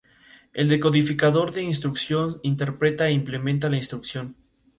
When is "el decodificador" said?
0.53-1.51